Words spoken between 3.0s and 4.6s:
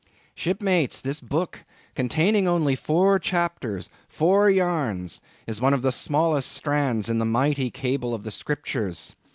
chapters—four